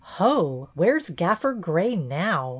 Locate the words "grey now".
1.53-2.49